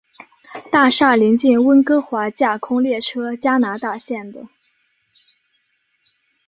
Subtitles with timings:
[0.71, 4.47] 大厦邻近温哥华架空列车加拿大线的。